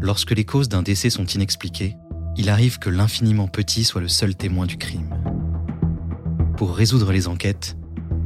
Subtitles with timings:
[0.00, 1.96] Lorsque les causes d'un décès sont inexpliquées,
[2.36, 5.10] il arrive que l'infiniment petit soit le seul témoin du crime.
[6.56, 7.76] Pour résoudre les enquêtes,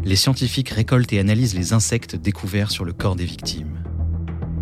[0.04, 3.82] les scientifiques récoltent et analysent les insectes découverts sur le corps des victimes.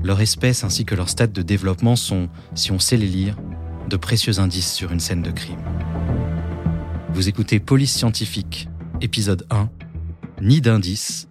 [0.04, 3.36] Leur espèce ainsi que leur stade de développement sont, si on sait les lire,
[3.88, 5.62] de précieux indices sur une scène de crime.
[7.12, 8.68] Vous écoutez Police scientifique,
[9.00, 9.68] épisode 1,
[10.42, 11.28] Ni d'indices,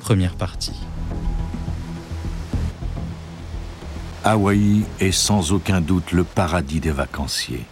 [0.00, 0.72] première partie.
[4.28, 7.64] Hawaï est sans aucun doute le paradis des vacanciers.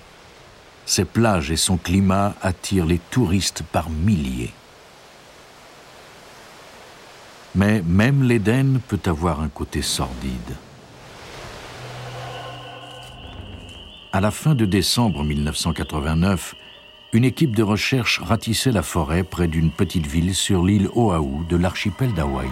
[0.86, 4.52] Ses plages et son climat attirent les touristes par milliers.
[7.56, 10.54] Mais même l'Éden peut avoir un côté sordide.
[14.12, 16.54] À la fin de décembre 1989,
[17.14, 21.56] une équipe de recherche ratissait la forêt près d'une petite ville sur l'île Oahu de
[21.56, 22.46] l'archipel d'Hawaï.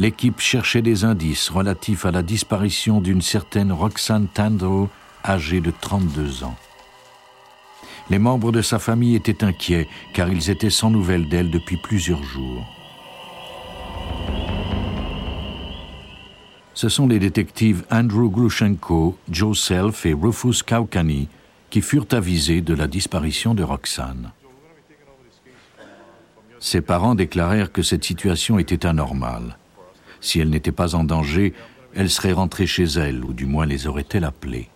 [0.00, 4.88] L'équipe cherchait des indices relatifs à la disparition d'une certaine Roxanne Tandro,
[5.22, 6.56] âgée de 32 ans.
[8.08, 12.22] Les membres de sa famille étaient inquiets car ils étaient sans nouvelles d'elle depuis plusieurs
[12.22, 12.64] jours.
[16.72, 21.28] Ce sont les détectives Andrew Glushenko, Joe Self et Rufus Kaukani
[21.68, 24.32] qui furent avisés de la disparition de Roxane.
[26.58, 29.58] Ses parents déclarèrent que cette situation était anormale.
[30.20, 31.54] Si elle n'était pas en danger,
[31.94, 34.68] elle serait rentrée chez elle, ou du moins les aurait-elle appelés.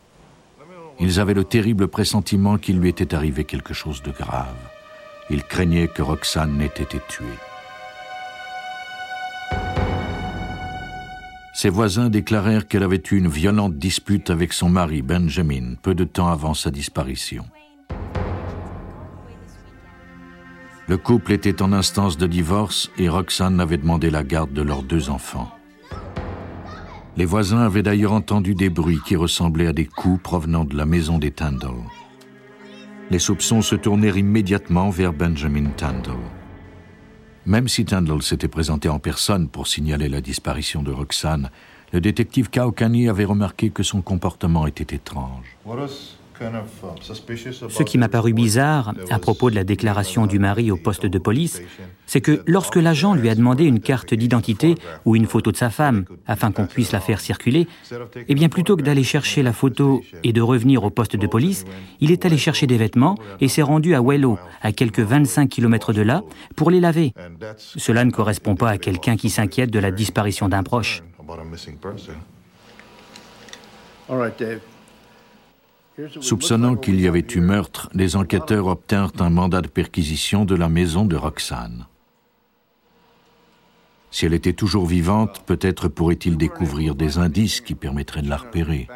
[1.01, 4.55] Ils avaient le terrible pressentiment qu'il lui était arrivé quelque chose de grave.
[5.31, 7.27] Ils craignaient que Roxane n'ait été tuée.
[11.55, 16.05] Ses voisins déclarèrent qu'elle avait eu une violente dispute avec son mari Benjamin peu de
[16.05, 17.45] temps avant sa disparition.
[20.87, 24.83] Le couple était en instance de divorce et Roxane avait demandé la garde de leurs
[24.83, 25.51] deux enfants.
[27.17, 30.85] Les voisins avaient d'ailleurs entendu des bruits qui ressemblaient à des coups provenant de la
[30.85, 31.89] maison des Tandle.
[33.11, 36.19] Les soupçons se tournèrent immédiatement vers Benjamin Tandle.
[37.47, 41.51] Même si Tandle s'était présenté en personne pour signaler la disparition de Roxane,
[41.95, 45.57] le détective Kaokani avait remarqué que son comportement était étrange.
[47.69, 51.19] Ce qui m'a paru bizarre à propos de la déclaration du mari au poste de
[51.19, 51.63] police,
[52.07, 54.75] c'est que lorsque l'agent lui a demandé une carte d'identité
[55.05, 57.67] ou une photo de sa femme afin qu'on puisse la faire circuler,
[58.29, 61.65] eh bien plutôt que d'aller chercher la photo et de revenir au poste de police,
[62.01, 65.93] il est allé chercher des vêtements et s'est rendu à Wello, à quelques 25 km
[65.93, 66.23] de là,
[66.57, 67.13] pour les laver.
[67.57, 71.03] Cela ne correspond pas à quelqu'un qui s'inquiète de la disparition d'un proche.
[76.21, 80.69] Soupçonnant qu'il y avait eu meurtre, les enquêteurs obtinrent un mandat de perquisition de la
[80.69, 81.87] maison de Roxane.
[84.11, 88.89] Si elle était toujours vivante, peut-être pourrait-il découvrir des indices qui permettraient de la repérer.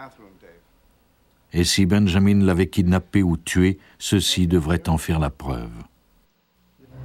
[1.52, 5.70] Et si Benjamin l'avait kidnappée ou tuée, ceci devrait en faire la preuve.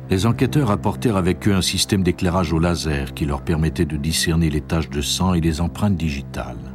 [0.10, 4.50] Les enquêteurs apportèrent avec eux un système d'éclairage au laser qui leur permettait de discerner
[4.50, 6.73] les taches de sang et les empreintes digitales.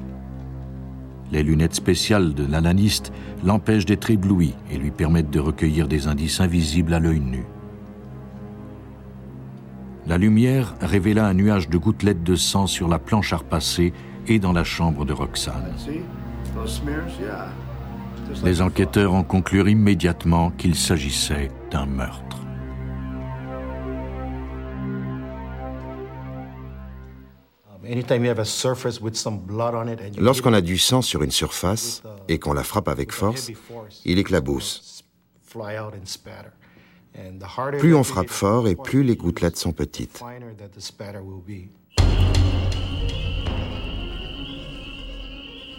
[1.30, 3.12] Les lunettes spéciales de l'analyste
[3.44, 7.44] l'empêchent d'être ébloui et lui permettent de recueillir des indices invisibles à l'œil nu.
[10.06, 13.92] La lumière révéla un nuage de gouttelettes de sang sur la planche à repasser
[14.26, 15.74] et dans la chambre de Roxane.
[18.42, 22.47] Les enquêteurs en conclurent immédiatement qu'il s'agissait d'un meurtre.
[30.18, 33.50] Lorsqu'on a du sang sur une surface et qu'on la frappe avec force,
[34.04, 35.04] il éclabousse.
[37.78, 40.22] Plus on frappe fort et plus les gouttelettes sont petites.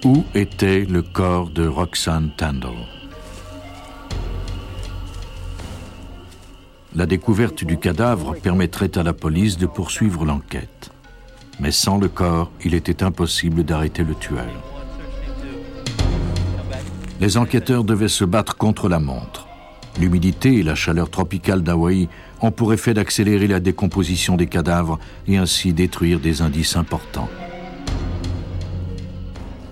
[0.06, 2.88] Où était le corps de Roxanne Tandle
[6.96, 10.92] La découverte du cadavre permettrait à la police de poursuivre l'enquête
[11.60, 14.46] mais sans le corps, il était impossible d'arrêter le tueur.
[17.20, 19.48] Les enquêteurs devaient se battre contre la montre.
[20.00, 22.08] L'humidité et la chaleur tropicale d'Hawaï
[22.42, 27.30] ont pour effet d'accélérer la décomposition des cadavres et ainsi détruire des indices importants.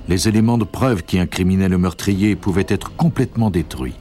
[0.09, 3.95] Les éléments de preuve qui incriminaient le meurtrier pouvaient être complètement détruits.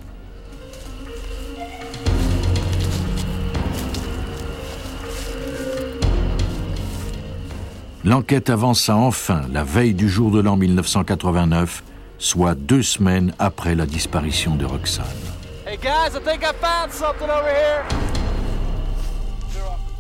[8.07, 11.83] L'enquête avança enfin la veille du jour de l'an 1989,
[12.19, 15.05] soit deux semaines après la disparition de Roxane.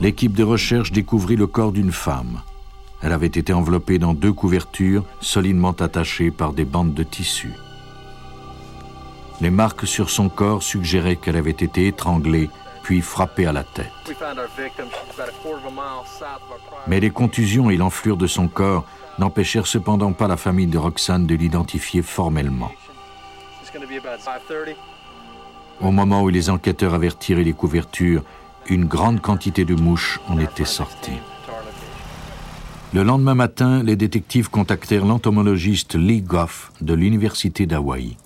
[0.00, 2.42] L'équipe de recherche découvrit le corps d'une femme.
[3.02, 7.54] Elle avait été enveloppée dans deux couvertures solidement attachées par des bandes de tissu.
[9.40, 12.50] Les marques sur son corps suggéraient qu'elle avait été étranglée
[12.86, 13.90] puis frappée à la tête.
[16.86, 18.84] Mais les contusions et l'enflure de son corps
[19.18, 22.70] n'empêchèrent cependant pas la famille de Roxane de l'identifier formellement.
[25.80, 28.22] Au moment où les enquêteurs avaient retiré les couvertures,
[28.68, 31.18] une grande quantité de mouches en était sortie.
[32.94, 38.16] Le lendemain matin, les détectives contactèrent l'entomologiste Lee Goff de l'Université d'Hawaï,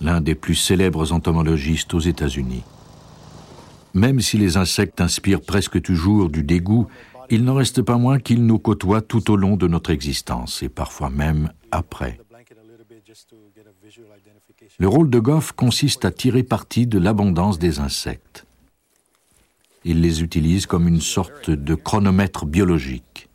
[0.00, 2.62] l'un des plus célèbres entomologistes aux États-Unis.
[3.94, 6.86] Même si les insectes inspirent presque toujours du dégoût,
[7.30, 10.68] il n'en reste pas moins qu'ils nous côtoient tout au long de notre existence et
[10.68, 12.18] parfois même après.
[14.78, 18.46] Le rôle de Goff consiste à tirer parti de l'abondance des insectes.
[19.84, 23.28] Il les utilise comme une sorte de chronomètre biologique.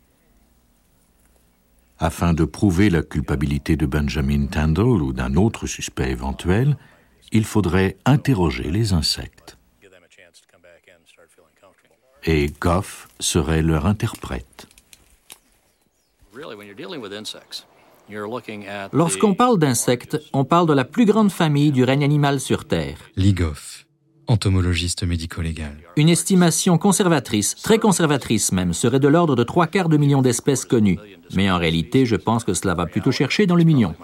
[1.99, 6.77] Afin de prouver la culpabilité de Benjamin Tandle ou d'un autre suspect éventuel,
[7.31, 9.56] il faudrait interroger les insectes.
[12.29, 14.67] Et Goff serait leur interprète.
[18.91, 22.97] Lorsqu'on parle d'insectes, on parle de la plus grande famille du règne animal sur Terre.
[23.15, 23.85] Lee Goff,
[24.27, 25.77] entomologiste médico-légal.
[25.95, 30.65] Une estimation conservatrice, très conservatrice même, serait de l'ordre de trois quarts de million d'espèces
[30.65, 30.99] connues.
[31.33, 33.95] Mais en réalité, je pense que cela va plutôt chercher dans le million.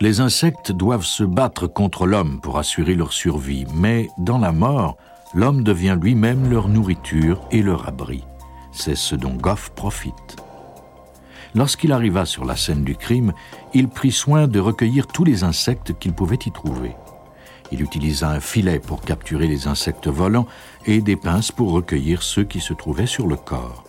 [0.00, 4.96] Les insectes doivent se battre contre l'homme pour assurer leur survie, mais dans la mort,
[5.34, 8.24] l'homme devient lui-même leur nourriture et leur abri.
[8.72, 10.36] C'est ce dont Goff profite.
[11.54, 13.32] Lorsqu'il arriva sur la scène du crime,
[13.74, 16.96] il prit soin de recueillir tous les insectes qu'il pouvait y trouver.
[17.70, 20.46] Il utilisa un filet pour capturer les insectes volants
[20.86, 23.84] et des pinces pour recueillir ceux qui se trouvaient sur le corps.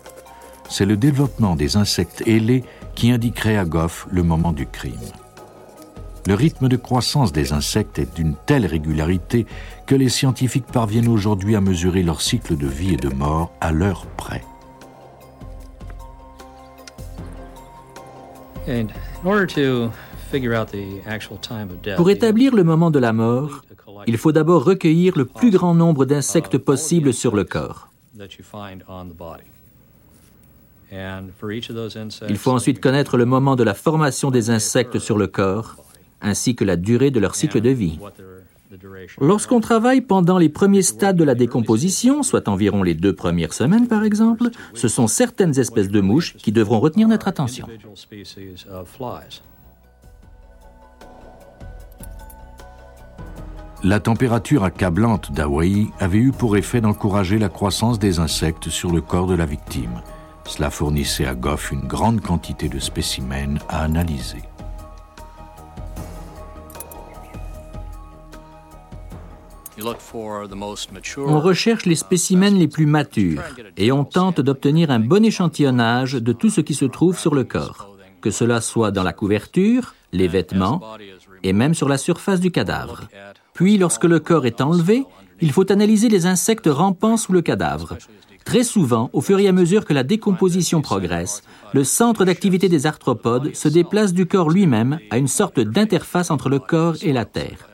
[0.70, 2.64] C'est le développement des insectes ailés
[2.96, 4.94] qui indiquerait à Goff le moment du crime.
[6.26, 9.46] Le rythme de croissance des insectes est d'une telle régularité
[9.86, 13.74] que les scientifiques parviennent aujourd'hui à mesurer leur cycle de vie et de mort à
[13.74, 14.42] l'heure près.
[21.98, 23.66] Pour établir le moment de la mort,
[24.08, 27.90] il faut d'abord recueillir le plus grand nombre d'insectes possible sur le corps.
[32.30, 35.83] Il faut ensuite connaître le moment de la formation des insectes sur le corps,
[36.24, 38.00] ainsi que la durée de leur cycle de vie.
[39.22, 43.88] Lorsqu'on travaille pendant les premiers stades de la décomposition, soit environ les deux premières semaines
[43.88, 47.68] par exemple, ce sont certaines espèces de mouches qui devront retenir notre attention.
[53.84, 59.02] La température accablante d'Hawaï avait eu pour effet d'encourager la croissance des insectes sur le
[59.02, 60.02] corps de la victime.
[60.46, 64.42] Cela fournissait à Goff une grande quantité de spécimens à analyser.
[71.18, 73.42] On recherche les spécimens les plus matures
[73.78, 77.44] et on tente d'obtenir un bon échantillonnage de tout ce qui se trouve sur le
[77.44, 80.82] corps, que cela soit dans la couverture, les vêtements
[81.44, 83.02] et même sur la surface du cadavre.
[83.54, 85.06] Puis, lorsque le corps est enlevé,
[85.42, 87.98] il faut analyser les insectes rampant sous le cadavre.
[88.46, 92.86] Très souvent, au fur et à mesure que la décomposition progresse, le centre d'activité des
[92.86, 97.26] arthropodes se déplace du corps lui-même à une sorte d'interface entre le corps et la
[97.26, 97.73] terre.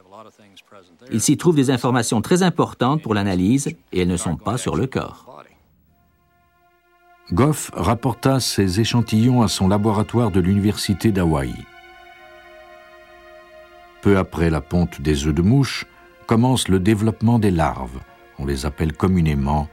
[1.12, 4.76] Il s'y trouve des informations très importantes pour l'analyse et elles ne sont pas sur
[4.76, 5.26] le corps.
[7.32, 11.54] Goff rapporta ses échantillons à son laboratoire de l'Université d'Hawaï.
[14.02, 15.86] Peu après la ponte des œufs de mouche,
[16.26, 18.00] commence le développement des larves.
[18.40, 19.68] On les appelle communément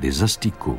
[0.00, 0.78] des asticots.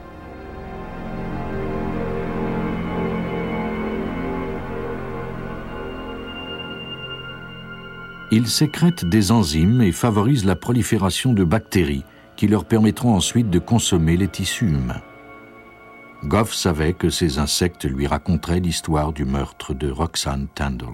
[8.33, 12.05] Ils sécrètent des enzymes et favorisent la prolifération de bactéries
[12.37, 15.01] qui leur permettront ensuite de consommer les tissus humains.
[16.23, 20.87] Goff savait que ces insectes lui raconteraient l'histoire du meurtre de Roxanne Tandle.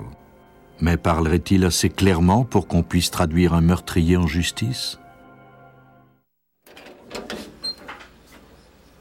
[0.82, 5.00] Mais parlerait-il assez clairement pour qu'on puisse traduire un meurtrier en justice?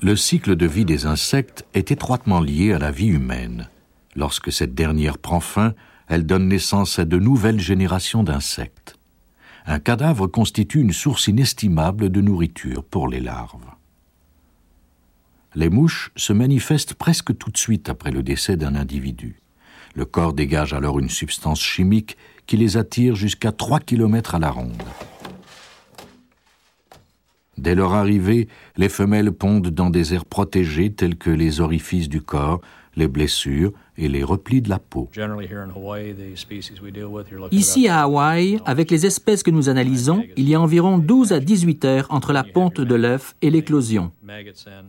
[0.02, 3.70] Le cycle de vie des insectes est étroitement lié à la vie humaine.
[4.16, 5.74] Lorsque cette dernière prend fin,
[6.08, 8.98] elle donne naissance à de nouvelles générations d'insectes.
[9.66, 13.60] Un cadavre constitue une source inestimable de nourriture pour les larves.
[15.54, 19.40] Les mouches se manifestent presque tout de suite après le décès d'un individu.
[19.94, 24.50] Le corps dégage alors une substance chimique qui les attire jusqu'à 3 km à la
[24.50, 24.82] ronde.
[27.58, 32.20] Dès leur arrivée, les femelles pondent dans des aires protégées tels que les orifices du
[32.20, 32.60] corps,
[32.94, 35.08] les blessures et les replis de la peau.
[37.50, 41.40] Ici à Hawaï, avec les espèces que nous analysons, il y a environ 12 à
[41.40, 44.12] 18 heures entre la ponte de l'œuf et l'éclosion.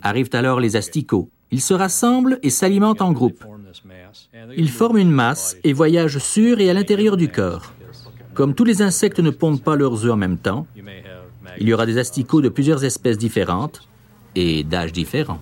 [0.02, 1.30] Arrivent alors les asticots.
[1.52, 3.44] Ils se rassemblent et s'alimentent en groupe.
[4.58, 7.74] Ils forment une masse et voyagent sur et à l'intérieur du corps.
[8.34, 10.68] Comme tous les insectes ne pondent pas leurs œufs en même temps,
[11.60, 13.88] il y aura des asticots de plusieurs espèces différentes
[14.36, 15.40] et d'âges différents.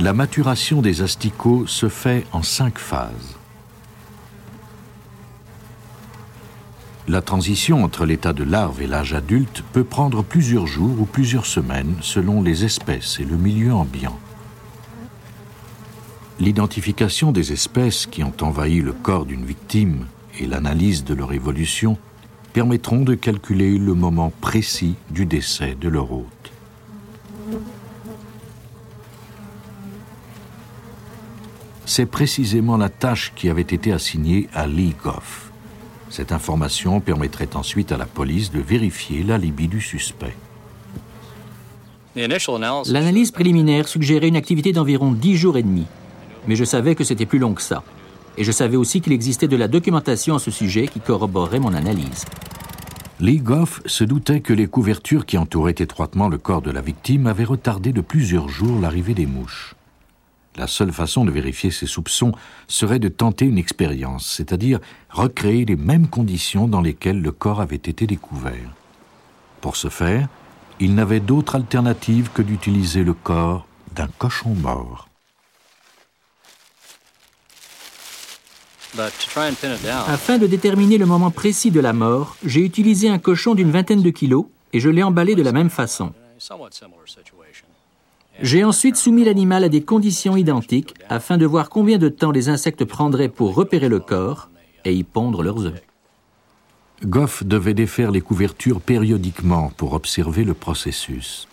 [0.00, 3.36] La maturation des asticots se fait en cinq phases.
[7.06, 11.46] La transition entre l'état de larve et l'âge adulte peut prendre plusieurs jours ou plusieurs
[11.46, 14.18] semaines selon les espèces et le milieu ambiant.
[16.40, 20.06] L'identification des espèces qui ont envahi le corps d'une victime
[20.40, 21.98] et l'analyse de leur évolution
[22.52, 26.33] permettront de calculer le moment précis du décès de leur hôte.
[31.86, 35.50] C'est précisément la tâche qui avait été assignée à Lee Goff.
[36.08, 40.34] Cette information permettrait ensuite à la police de vérifier l'alibi du suspect.
[42.16, 45.86] L'analyse préliminaire suggérait une activité d'environ 10 jours et demi,
[46.46, 47.82] mais je savais que c'était plus long que ça.
[48.38, 51.74] Et je savais aussi qu'il existait de la documentation à ce sujet qui corroborait mon
[51.74, 52.24] analyse.
[53.20, 57.26] Lee Goff se doutait que les couvertures qui entouraient étroitement le corps de la victime
[57.26, 59.74] avaient retardé de plusieurs jours l'arrivée des mouches.
[60.56, 62.32] La seule façon de vérifier ses soupçons
[62.68, 64.78] serait de tenter une expérience, c'est-à-dire
[65.10, 68.74] recréer les mêmes conditions dans lesquelles le corps avait été découvert.
[69.60, 70.28] Pour ce faire,
[70.78, 75.08] il n'avait d'autre alternative que d'utiliser le corps d'un cochon mort.
[80.06, 84.02] Afin de déterminer le moment précis de la mort, j'ai utilisé un cochon d'une vingtaine
[84.02, 86.12] de kilos et je l'ai emballé de la même façon.
[88.40, 92.48] J'ai ensuite soumis l'animal à des conditions identiques afin de voir combien de temps les
[92.48, 94.50] insectes prendraient pour repérer le corps
[94.84, 95.82] et y pondre leurs œufs.
[97.04, 101.48] Goff devait défaire les couvertures périodiquement pour observer le processus.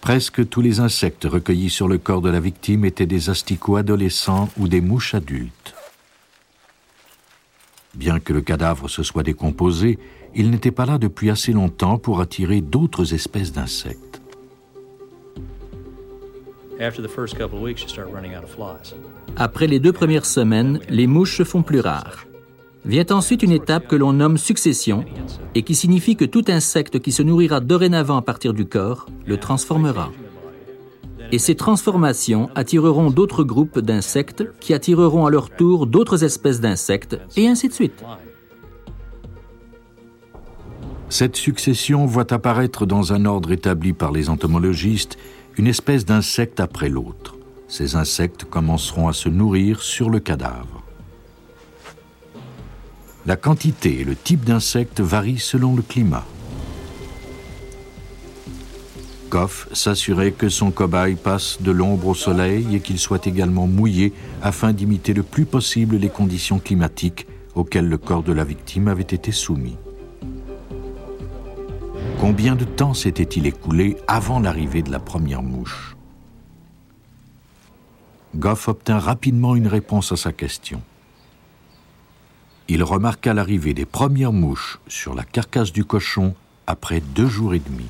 [0.00, 4.48] Presque tous les insectes recueillis sur le corps de la victime étaient des asticots adolescents
[4.56, 5.74] ou des mouches adultes.
[7.94, 9.98] Bien que le cadavre se soit décomposé,
[10.34, 14.20] il n'était pas là depuis assez longtemps pour attirer d'autres espèces d'insectes.
[19.36, 22.26] Après les deux premières semaines, les mouches se font plus rares.
[22.84, 25.04] Vient ensuite une étape que l'on nomme succession
[25.54, 29.36] et qui signifie que tout insecte qui se nourrira dorénavant à partir du corps le
[29.36, 30.10] transformera.
[31.30, 37.16] Et ces transformations attireront d'autres groupes d'insectes qui attireront à leur tour d'autres espèces d'insectes
[37.36, 38.02] et ainsi de suite.
[41.12, 45.18] Cette succession voit apparaître dans un ordre établi par les entomologistes
[45.58, 47.36] une espèce d'insecte après l'autre.
[47.68, 50.82] Ces insectes commenceront à se nourrir sur le cadavre.
[53.26, 56.24] La quantité et le type d'insectes varient selon le climat.
[59.28, 64.14] Goff s'assurait que son cobaye passe de l'ombre au soleil et qu'il soit également mouillé
[64.40, 69.02] afin d'imiter le plus possible les conditions climatiques auxquelles le corps de la victime avait
[69.02, 69.76] été soumis.
[72.22, 75.96] Combien de temps s'était-il écoulé avant l'arrivée de la première mouche?
[78.36, 80.80] Goff obtint rapidement une réponse à sa question.
[82.68, 86.36] Il remarqua l'arrivée des premières mouches sur la carcasse du cochon
[86.68, 87.88] après deux jours et demi.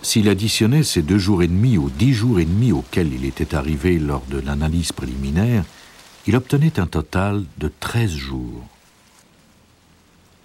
[0.00, 3.56] S'il additionnait ces deux jours et demi aux dix jours et demi auxquels il était
[3.56, 5.64] arrivé lors de l'analyse préliminaire,
[6.28, 8.62] il obtenait un total de treize jours.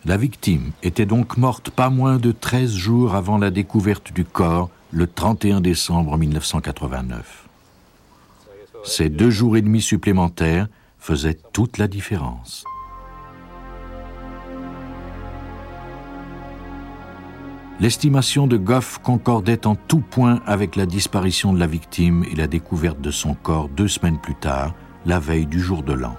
[0.08, 4.70] La victime était donc morte pas moins de 13 jours avant la découverte du corps,
[4.92, 7.48] le 31 décembre 1989.
[8.84, 10.68] Ces deux jours et demi supplémentaires
[11.00, 12.66] faisaient toute la différence.
[17.80, 22.46] L'estimation de Goff concordait en tout point avec la disparition de la victime et la
[22.46, 24.76] découverte de son corps deux semaines plus tard,
[25.08, 26.16] la veille du jour de l'an.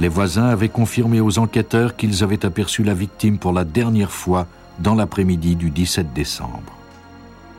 [0.00, 4.46] Les voisins avaient confirmé aux enquêteurs qu'ils avaient aperçu la victime pour la dernière fois
[4.78, 6.72] dans l'après-midi du 17 décembre.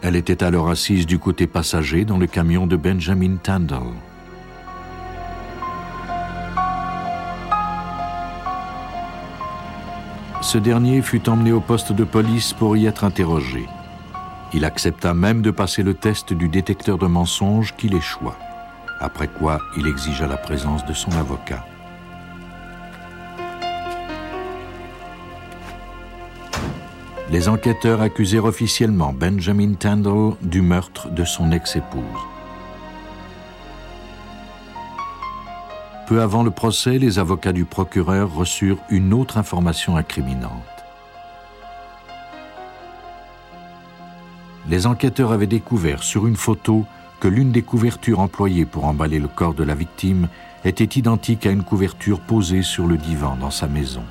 [0.02, 3.94] Elle était alors assise du côté passager dans le camion de Benjamin Tandle.
[10.42, 13.66] Ce dernier fut emmené au poste de police pour y être interrogé.
[14.54, 18.38] Il accepta même de passer le test du détecteur de mensonges qu'il échoua,
[19.02, 21.66] après quoi il exigea la présence de son avocat.
[27.32, 32.02] Les enquêteurs accusèrent officiellement Benjamin Tandle du meurtre de son ex-épouse.
[36.08, 40.52] Peu avant le procès, les avocats du procureur reçurent une autre information incriminante.
[44.68, 46.84] Les enquêteurs avaient découvert sur une photo
[47.20, 50.30] que l'une des couvertures employées pour emballer le corps de la victime
[50.66, 54.04] était identique à une couverture posée sur le divan dans sa maison.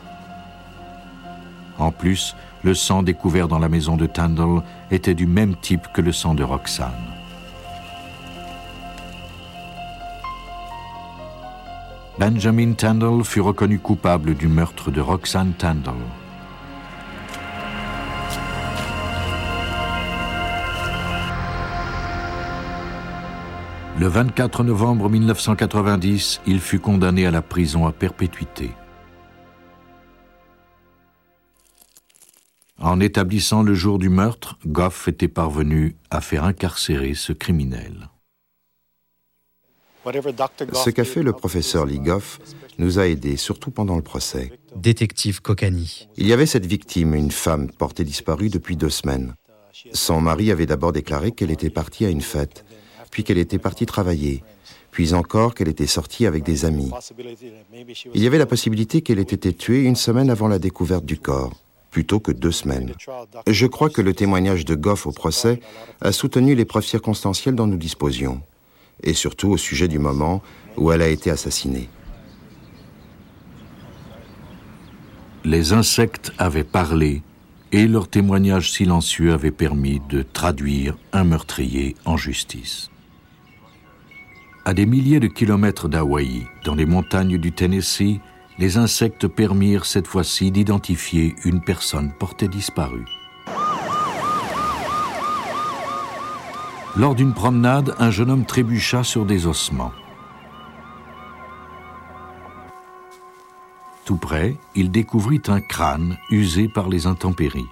[1.78, 6.00] En plus, le sang découvert dans la maison de Tandle était du même type que
[6.00, 6.92] le sang de Roxane.
[12.18, 15.94] Benjamin Tandle fut reconnu coupable du meurtre de Roxane Tandle.
[24.00, 28.72] Le 24 novembre 1990, il fut condamné à la prison à perpétuité.
[32.88, 38.08] En établissant le jour du meurtre, Goff était parvenu à faire incarcérer ce criminel.
[40.06, 42.40] Ce qu'a fait le professeur Ligoff
[42.78, 44.52] nous a aidés, surtout pendant le procès.
[44.74, 46.08] Détective Kokani.
[46.16, 49.34] Il y avait cette victime, une femme portée disparue depuis deux semaines.
[49.92, 52.64] Son mari avait d'abord déclaré qu'elle était partie à une fête,
[53.10, 54.42] puis qu'elle était partie travailler,
[54.92, 56.90] puis encore qu'elle était sortie avec des amis.
[58.14, 61.18] Il y avait la possibilité qu'elle ait été tuée une semaine avant la découverte du
[61.18, 61.52] corps,
[61.90, 62.92] plutôt que deux semaines.
[63.46, 65.60] Je crois que le témoignage de Goff au procès
[66.00, 68.42] a soutenu les preuves circonstancielles dont nous disposions
[69.02, 70.42] et surtout au sujet du moment
[70.76, 71.88] où elle a été assassinée.
[75.44, 77.22] Les insectes avaient parlé
[77.72, 82.90] et leur témoignage silencieux avait permis de traduire un meurtrier en justice.
[84.64, 88.20] À des milliers de kilomètres d'Hawaï, dans les montagnes du Tennessee,
[88.58, 93.06] les insectes permirent cette fois-ci d'identifier une personne portée disparue.
[96.96, 99.92] Lors d'une promenade, un jeune homme trébucha sur des ossements.
[104.04, 107.68] Tout près, il découvrit un crâne usé par les intempéries.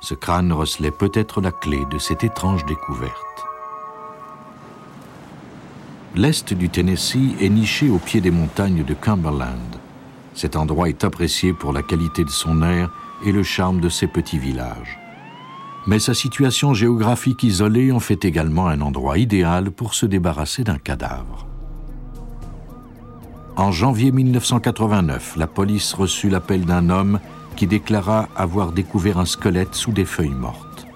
[0.00, 3.14] Ce crâne recelait peut-être la clé de cette étrange découverte.
[6.16, 9.78] L'est du Tennessee est niché au pied des montagnes de Cumberland.
[10.34, 12.90] Cet endroit est apprécié pour la qualité de son air
[13.24, 14.98] et le charme de ses petits villages
[15.86, 20.78] mais sa situation géographique isolée en fait également un endroit idéal pour se débarrasser d'un
[20.78, 21.46] cadavre.
[23.56, 27.20] En janvier 1989, la police reçut l'appel d'un homme
[27.56, 30.86] qui déclara avoir découvert un squelette sous des feuilles mortes.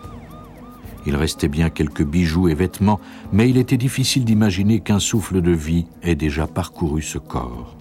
[1.07, 3.01] Il restait bien quelques bijoux et vêtements,
[3.33, 7.77] mais il était difficile d'imaginer qu'un souffle de vie ait déjà parcouru ce corps.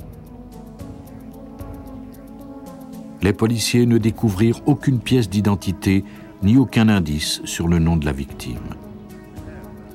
[3.21, 6.03] Les policiers ne découvrirent aucune pièce d'identité
[6.43, 8.75] ni aucun indice sur le nom de la victime.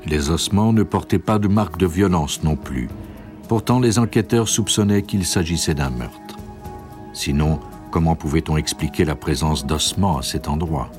[0.06, 2.88] Les ossements ne portaient pas de marque de violence non plus.
[3.48, 6.36] Pourtant, les enquêteurs soupçonnaient qu'il s'agissait d'un meurtre.
[7.12, 10.90] Sinon, comment pouvait-on expliquer la présence d'ossements à cet endroit?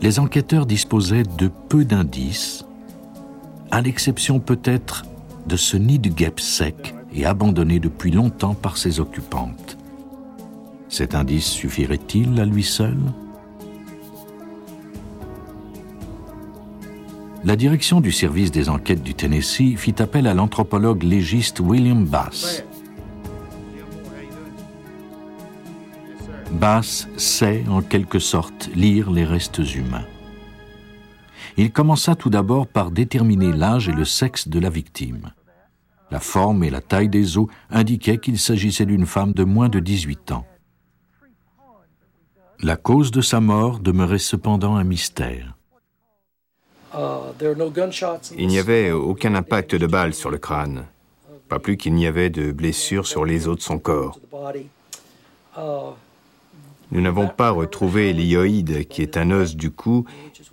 [0.00, 2.64] Les enquêteurs disposaient de peu d'indices,
[3.70, 5.04] à l'exception peut-être
[5.46, 9.78] de ce nid de guêpes sec et abandonné depuis longtemps par ses occupantes.
[10.88, 12.98] Cet indice suffirait-il à lui seul?
[17.44, 22.64] La direction du service des enquêtes du Tennessee fit appel à l'anthropologue légiste William Bass.
[26.52, 30.06] Bass sait en quelque sorte lire les restes humains.
[31.56, 35.32] Il commença tout d'abord par déterminer l'âge et le sexe de la victime.
[36.12, 39.80] La forme et la taille des os indiquaient qu'il s'agissait d'une femme de moins de
[39.80, 40.44] 18 ans.
[42.60, 45.56] La cause de sa mort demeurait cependant un mystère.
[48.36, 50.84] Il n'y avait aucun impact de balle sur le crâne,
[51.48, 54.20] pas plus qu'il n'y avait de blessures sur les os de son corps.
[56.90, 60.04] Nous n'avons pas retrouvé l'hyoïde, qui est un os du cou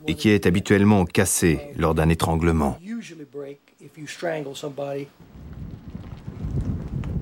[0.08, 2.78] et qui est habituellement cassé lors d'un étranglement.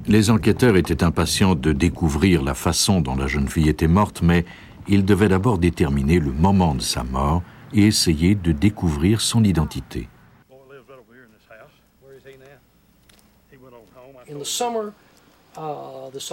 [0.07, 4.45] Les enquêteurs étaient impatients de découvrir la façon dont la jeune fille était morte, mais
[4.87, 7.43] il devait d'abord déterminer le moment de sa mort
[7.73, 10.07] et essayer de découvrir son identité.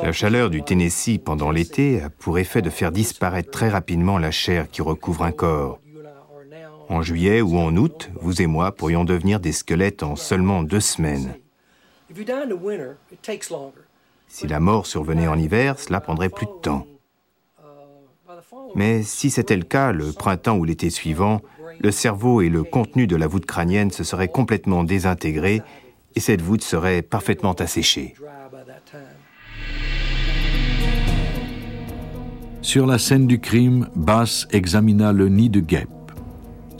[0.03, 4.31] La chaleur du Tennessee pendant l'été a pour effet de faire disparaître très rapidement la
[4.31, 5.81] chair qui recouvre un corps.
[6.89, 10.81] En juillet ou en août, vous et moi pourrions devenir des squelettes en seulement deux
[10.81, 11.35] semaines.
[14.29, 16.87] Si la mort survenait en hiver, cela prendrait plus de temps.
[18.74, 21.40] Mais si c'était le cas, le printemps ou l'été suivant,
[21.81, 25.62] le cerveau et le contenu de la voûte crânienne se seraient complètement désintégrés
[26.14, 28.14] et cette voûte serait parfaitement asséchée.
[32.62, 35.88] Sur la scène du crime, Bass examina le nid de guêpe.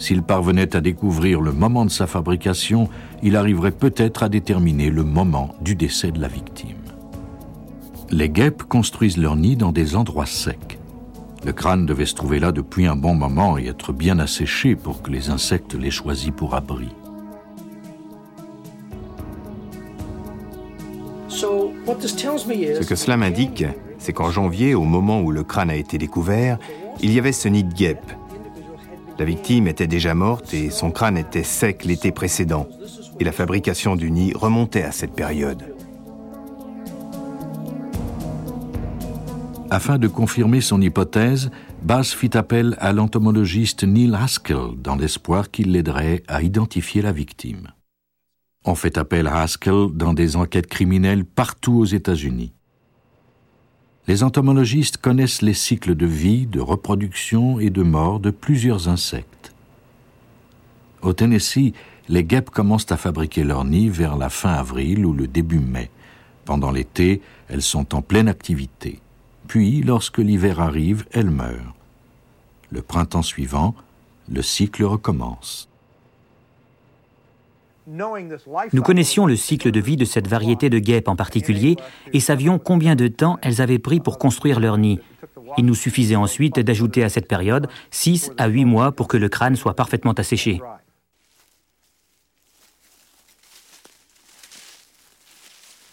[0.04, 2.90] S'il parvenait à découvrir le moment de sa fabrication,
[3.22, 6.76] il arriverait peut-être à déterminer le moment du décès de la victime.
[8.10, 10.78] Les guêpes construisent leur nid dans des endroits secs.
[11.46, 15.00] Le crâne devait se trouver là depuis un bon moment et être bien asséché pour
[15.00, 16.90] que les insectes l'aient choisi pour abri.
[21.30, 23.64] Ce que cela m'indique,
[23.96, 26.58] c'est qu'en janvier, au moment où le crâne a été découvert,
[27.00, 28.12] il y avait ce nid de guêpe.
[29.18, 32.68] La victime était déjà morte et son crâne était sec l'été précédent,
[33.20, 35.62] et la fabrication du nid remontait à cette période.
[39.70, 41.50] Afin de confirmer son hypothèse,
[41.83, 47.68] Bass fit appel à l'entomologiste Neil Haskell dans l'espoir qu'il l'aiderait à identifier la victime.
[48.64, 52.53] On fait appel à Haskell dans des enquêtes criminelles partout aux États-Unis.
[54.06, 59.54] Les entomologistes connaissent les cycles de vie, de reproduction et de mort de plusieurs insectes.
[61.00, 61.72] Au Tennessee,
[62.10, 65.90] les guêpes commencent à fabriquer leur nid vers la fin avril ou le début mai.
[66.44, 69.00] Pendant l'été, elles sont en pleine activité.
[69.48, 71.74] Puis, lorsque l'hiver arrive, elle meurt.
[72.70, 73.74] Le printemps suivant,
[74.28, 75.68] le cycle recommence.
[77.86, 81.76] Nous connaissions le cycle de vie de cette variété de guêpes en particulier
[82.12, 85.00] et savions combien de temps elles avaient pris pour construire leur nid.
[85.58, 89.28] Il nous suffisait ensuite d'ajouter à cette période 6 à 8 mois pour que le
[89.28, 90.60] crâne soit parfaitement asséché.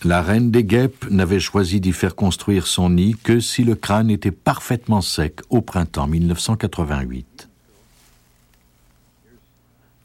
[0.03, 4.09] La reine des guêpes n'avait choisi d'y faire construire son nid que si le crâne
[4.09, 7.49] était parfaitement sec au printemps 1988.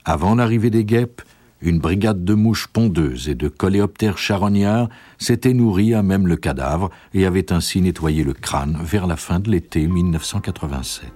[0.04, 1.22] Avant l'arrivée des guêpes,
[1.62, 4.88] une brigade de mouches pondeuses et de coléoptères charognards
[5.18, 9.40] s'était nourrie à même le cadavre et avait ainsi nettoyé le crâne vers la fin
[9.40, 11.10] de l'été 1987.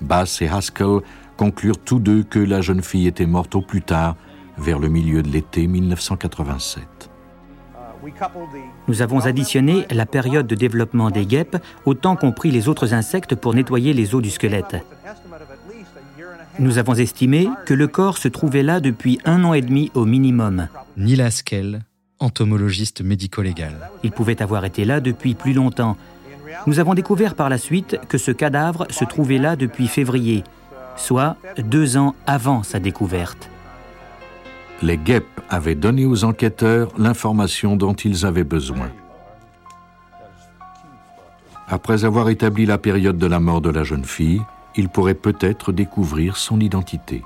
[0.00, 1.00] Bass et Haskell
[1.36, 4.16] conclurent tous deux que la jeune fille était morte au plus tard,
[4.58, 7.10] vers le milieu de l'été 1987.
[8.86, 12.94] Nous avons additionné la période de développement des guêpes au temps qu'ont pris les autres
[12.94, 14.76] insectes pour nettoyer les os du squelette.
[16.58, 20.04] Nous avons estimé que le corps se trouvait là depuis un an et demi au
[20.04, 20.66] minimum.
[20.96, 21.82] Neil Haskell,
[22.18, 23.90] entomologiste médico-légal.
[24.02, 25.96] Il pouvait avoir été là depuis plus longtemps.
[26.66, 30.42] Nous avons découvert par la suite que ce cadavre se trouvait là depuis février,
[30.96, 33.48] soit deux ans avant sa découverte.
[34.82, 38.90] Les guêpes avaient donné aux enquêteurs l'information dont ils avaient besoin.
[41.68, 44.40] Après avoir établi la période de la mort de la jeune fille,
[44.76, 47.22] ils pourraient peut-être découvrir son identité.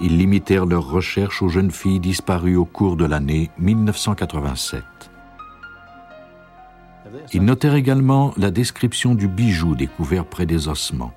[0.00, 4.82] Ils limitèrent leurs recherches aux jeunes filles disparues au cours de l'année 1987.
[7.32, 11.12] Ils notèrent également la description du bijou découvert près des ossements.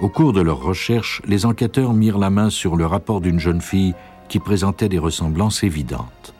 [0.00, 3.60] Au cours de leurs recherches, les enquêteurs mirent la main sur le rapport d'une jeune
[3.60, 3.94] fille
[4.28, 6.32] qui présentait des ressemblances évidentes.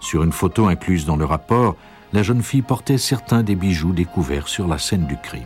[0.00, 1.76] Sur une photo incluse dans le rapport,
[2.12, 5.42] la jeune fille portait certains des bijoux découverts sur la scène du crime.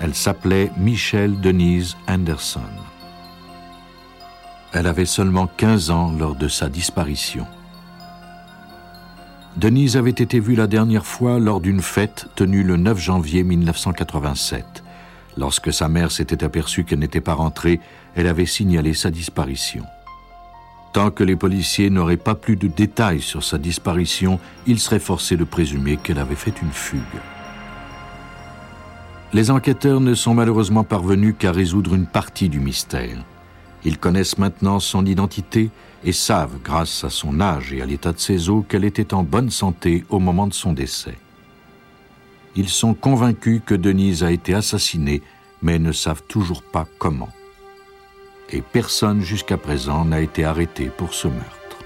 [0.00, 2.60] Elle s'appelait Michelle Denise Anderson.
[4.72, 7.46] Elle avait seulement 15 ans lors de sa disparition.
[9.56, 14.84] Denise avait été vue la dernière fois lors d'une fête tenue le 9 janvier 1987.
[15.38, 17.80] Lorsque sa mère s'était aperçue qu'elle n'était pas rentrée,
[18.14, 19.86] elle avait signalé sa disparition.
[20.96, 25.36] Tant que les policiers n'auraient pas plus de détails sur sa disparition, ils seraient forcés
[25.36, 27.02] de présumer qu'elle avait fait une fugue.
[29.34, 33.18] Les enquêteurs ne sont malheureusement parvenus qu'à résoudre une partie du mystère.
[33.84, 35.68] Ils connaissent maintenant son identité
[36.02, 39.22] et savent, grâce à son âge et à l'état de ses os, qu'elle était en
[39.22, 41.18] bonne santé au moment de son décès.
[42.54, 45.20] Ils sont convaincus que Denise a été assassinée,
[45.60, 47.35] mais ne savent toujours pas comment
[48.50, 51.78] et personne jusqu'à présent n'a été arrêté pour ce meurtre.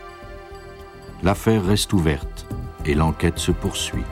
[1.22, 2.46] L'affaire reste ouverte
[2.84, 4.04] et l'enquête se poursuit.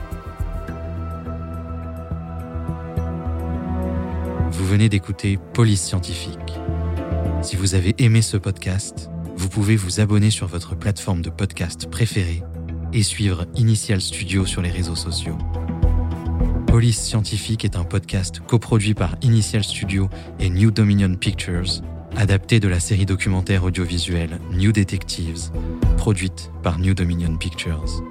[4.51, 6.53] Vous venez d'écouter Police Scientifique.
[7.41, 11.89] Si vous avez aimé ce podcast, vous pouvez vous abonner sur votre plateforme de podcast
[11.89, 12.43] préférée
[12.91, 15.37] et suivre Initial Studio sur les réseaux sociaux.
[16.67, 20.09] Police Scientifique est un podcast coproduit par Initial Studio
[20.39, 21.81] et New Dominion Pictures,
[22.19, 25.51] adapté de la série documentaire audiovisuelle New Detectives,
[25.95, 28.03] produite par New Dominion Pictures.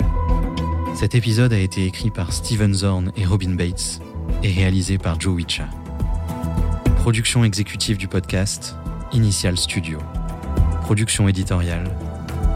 [0.94, 4.00] Cet épisode a été écrit par Steven Zorn et Robin Bates
[4.42, 5.68] et réalisé par Joe Wicha.
[6.96, 8.76] Production exécutive du podcast,
[9.12, 9.98] Initial Studio.
[10.84, 11.94] Production éditoriale,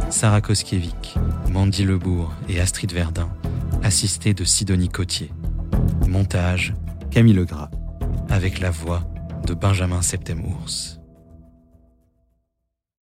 [0.08, 1.16] Sarah Koskiewicz,
[1.50, 3.28] Mandy Lebourg et Astrid Verdun,
[3.82, 5.30] assistée de Sidonie Cotier.
[6.08, 6.72] Montage,
[7.10, 7.70] Camille Legras,
[8.30, 9.02] avec la voix
[9.46, 11.01] de Benjamin Septemours.